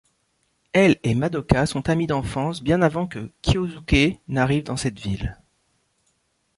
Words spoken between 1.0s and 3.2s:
et Madoka sont amies d'enfance bien avant